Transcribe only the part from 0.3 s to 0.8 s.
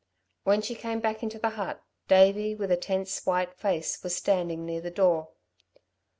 When she